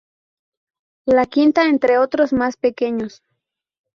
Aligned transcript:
La 1.07 1.27
Quinta, 1.27 1.67
entre 1.67 1.99
otros 1.99 2.33
más 2.33 2.57
pequeños. 2.57 3.21